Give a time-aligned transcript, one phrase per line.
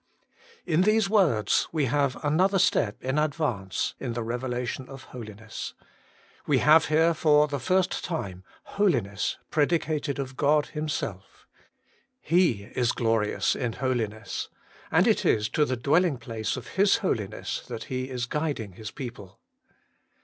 [0.65, 5.75] IN these words we have another step in advance in the revelation of Holiness.
[6.47, 11.45] We have here for the first time Holiness predicated of God Him self.
[12.19, 14.49] He is glorious in holiness:
[14.89, 18.89] and it is to the dwelling place of His Holiness that He is guiding His
[18.89, 19.39] people.